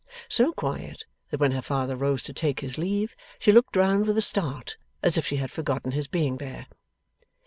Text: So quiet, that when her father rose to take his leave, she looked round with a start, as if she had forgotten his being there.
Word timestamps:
So 0.29 0.51
quiet, 0.51 1.05
that 1.29 1.39
when 1.39 1.51
her 1.51 1.61
father 1.61 1.95
rose 1.95 2.23
to 2.23 2.33
take 2.33 2.61
his 2.61 2.79
leave, 2.79 3.15
she 3.37 3.51
looked 3.51 3.75
round 3.75 4.07
with 4.07 4.17
a 4.17 4.21
start, 4.23 4.77
as 5.03 5.15
if 5.15 5.27
she 5.27 5.35
had 5.35 5.51
forgotten 5.51 5.91
his 5.91 6.07
being 6.07 6.37
there. 6.37 6.65